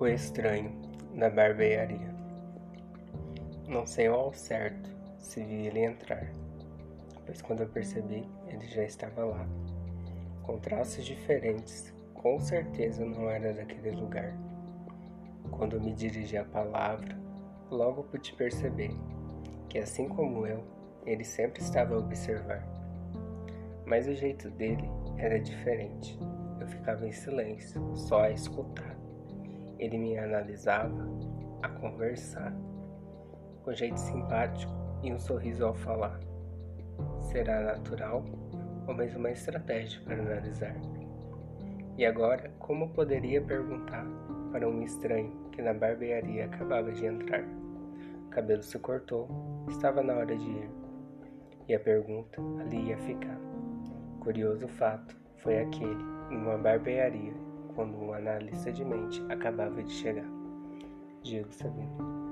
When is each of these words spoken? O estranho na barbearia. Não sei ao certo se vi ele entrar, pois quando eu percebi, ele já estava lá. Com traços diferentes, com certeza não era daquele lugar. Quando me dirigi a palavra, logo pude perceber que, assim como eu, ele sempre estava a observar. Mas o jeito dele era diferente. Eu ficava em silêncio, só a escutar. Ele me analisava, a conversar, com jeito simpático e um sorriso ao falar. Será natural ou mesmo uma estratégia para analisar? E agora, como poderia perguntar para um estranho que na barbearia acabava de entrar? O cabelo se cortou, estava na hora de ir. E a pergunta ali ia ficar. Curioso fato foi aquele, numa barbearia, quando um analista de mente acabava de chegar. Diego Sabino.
O 0.00 0.06
estranho 0.06 0.72
na 1.12 1.28
barbearia. 1.28 2.08
Não 3.68 3.86
sei 3.86 4.06
ao 4.06 4.32
certo 4.32 4.88
se 5.18 5.44
vi 5.44 5.66
ele 5.66 5.80
entrar, 5.80 6.32
pois 7.26 7.42
quando 7.42 7.64
eu 7.64 7.68
percebi, 7.68 8.26
ele 8.46 8.66
já 8.66 8.82
estava 8.82 9.26
lá. 9.26 9.46
Com 10.42 10.58
traços 10.58 11.04
diferentes, 11.04 11.92
com 12.14 12.40
certeza 12.40 13.04
não 13.04 13.28
era 13.28 13.52
daquele 13.52 13.90
lugar. 13.90 14.34
Quando 15.50 15.78
me 15.78 15.92
dirigi 15.92 16.38
a 16.38 16.46
palavra, 16.46 17.14
logo 17.70 18.04
pude 18.04 18.32
perceber 18.32 18.96
que, 19.68 19.78
assim 19.78 20.08
como 20.08 20.46
eu, 20.46 20.64
ele 21.04 21.24
sempre 21.24 21.60
estava 21.60 21.94
a 21.94 21.98
observar. 21.98 22.66
Mas 23.84 24.08
o 24.08 24.14
jeito 24.14 24.48
dele 24.48 24.88
era 25.18 25.38
diferente. 25.38 26.18
Eu 26.58 26.66
ficava 26.68 27.06
em 27.06 27.12
silêncio, 27.12 27.94
só 27.94 28.22
a 28.22 28.30
escutar. 28.30 29.09
Ele 29.80 29.96
me 29.96 30.18
analisava, 30.18 31.08
a 31.62 31.68
conversar, 31.70 32.52
com 33.64 33.72
jeito 33.72 33.98
simpático 33.98 34.70
e 35.02 35.10
um 35.10 35.18
sorriso 35.18 35.64
ao 35.64 35.72
falar. 35.72 36.20
Será 37.32 37.62
natural 37.62 38.22
ou 38.86 38.94
mesmo 38.94 39.20
uma 39.20 39.30
estratégia 39.30 39.98
para 40.04 40.20
analisar? 40.20 40.76
E 41.96 42.04
agora, 42.04 42.52
como 42.58 42.90
poderia 42.90 43.40
perguntar 43.40 44.04
para 44.52 44.68
um 44.68 44.82
estranho 44.82 45.48
que 45.50 45.62
na 45.62 45.72
barbearia 45.72 46.44
acabava 46.44 46.92
de 46.92 47.06
entrar? 47.06 47.44
O 48.26 48.28
cabelo 48.28 48.62
se 48.62 48.78
cortou, 48.78 49.28
estava 49.70 50.02
na 50.02 50.12
hora 50.12 50.36
de 50.36 50.46
ir. 50.46 50.70
E 51.68 51.74
a 51.74 51.80
pergunta 51.80 52.38
ali 52.60 52.88
ia 52.88 52.98
ficar. 52.98 53.38
Curioso 54.20 54.68
fato 54.68 55.16
foi 55.38 55.58
aquele, 55.58 56.04
numa 56.30 56.58
barbearia, 56.58 57.32
quando 57.74 57.96
um 57.96 58.12
analista 58.12 58.72
de 58.72 58.84
mente 58.84 59.22
acabava 59.28 59.82
de 59.82 59.92
chegar. 59.92 60.28
Diego 61.22 61.52
Sabino. 61.52 62.29